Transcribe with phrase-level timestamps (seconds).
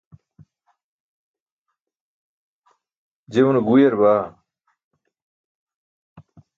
[3.33, 4.21] je une guyar baa